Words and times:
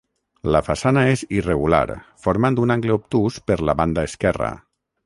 La 0.53 0.61
façana 0.67 1.03
és 1.09 1.23
irregular, 1.41 1.83
formant 2.25 2.59
un 2.65 2.77
angle 2.79 2.99
obtús 2.99 3.39
per 3.51 3.63
la 3.71 3.79
banda 3.85 4.09
esquerra. 4.13 4.53